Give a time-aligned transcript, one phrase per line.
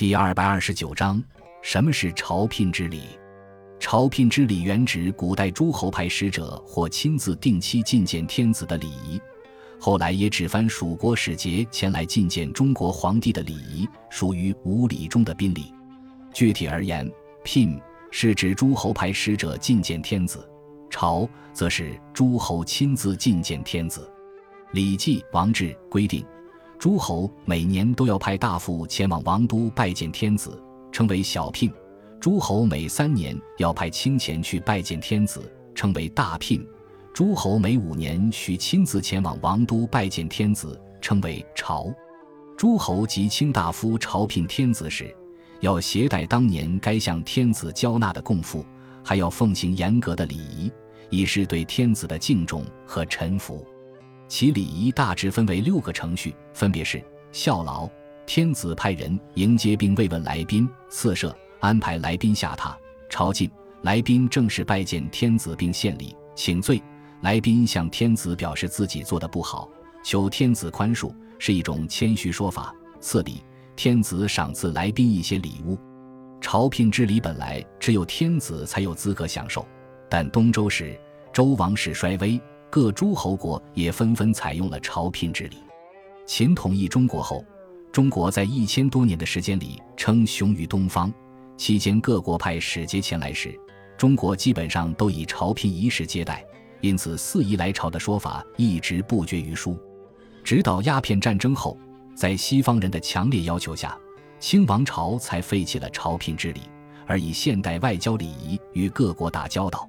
[0.00, 1.22] 第二百二十九章：
[1.60, 3.02] 什么是朝聘之礼？
[3.78, 9.20] 朝聘之礼原指古代诸侯派使者或亲自定期觐见天子的礼仪，
[9.78, 15.70] 后来也指番蜀国使节前来觐见中国皇帝的礼仪，属于五礼中的宾礼。
[16.32, 17.06] 具体而言，
[17.44, 17.78] 聘
[18.10, 20.48] 是指诸侯派使者觐见天子，
[20.88, 24.00] 朝则是诸侯亲自觐见天子。
[24.72, 26.24] 《礼记·王制》规定，
[26.80, 30.58] 诸侯每年都要派大夫前往王都拜见天子，
[30.90, 31.70] 称为小聘；
[32.18, 35.42] 诸侯每三年要派卿前去拜见天子，
[35.74, 36.58] 称为大聘；
[37.12, 41.92] 诸侯每五年需亲自前往王都拜见天子，称为朝。
[42.56, 45.14] 诸侯及卿大夫朝聘天子时，
[45.60, 48.64] 要携带当年该向天子交纳的贡赋，
[49.04, 50.72] 还要奉行严格的礼仪，
[51.10, 53.66] 以示对天子的敬重和臣服。
[54.30, 57.02] 其礼仪大致分为六个程序，分别是：
[57.32, 57.90] 效劳，
[58.26, 62.72] 天子派人迎接并慰问来宾；赐设，安排来宾下榻；
[63.08, 63.50] 朝觐，
[63.82, 66.80] 来宾正式拜见天子并献礼；请罪，
[67.22, 69.68] 来宾向天子表示自己做的不好，
[70.04, 73.42] 求天子宽恕，是一种谦虚说法；赐礼。
[73.74, 75.76] 天子赏赐来宾一些礼物，
[76.40, 79.66] 朝聘之礼本来只有天子才有资格享受，
[80.08, 80.96] 但东周时
[81.32, 82.38] 周王室衰微，
[82.70, 85.56] 各诸侯国也纷纷采用了朝聘之礼。
[86.24, 87.44] 秦统一中国后，
[87.90, 91.12] 中国在一千多年的时间里称雄于东方，
[91.56, 93.58] 期间各国派使节前来时，
[93.98, 96.44] 中国基本上都以朝聘仪式接待，
[96.80, 99.76] 因此四夷来朝的说法一直不绝于书，
[100.44, 101.76] 直到鸦片战争后。
[102.14, 103.98] 在西方人的强烈要求下，
[104.38, 106.60] 清王朝才废弃了朝聘之礼，
[107.06, 109.88] 而以现代外交礼仪与各国打交道。